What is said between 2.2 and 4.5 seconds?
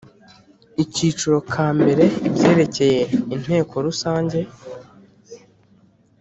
Ibyerekeye Inteko Rusange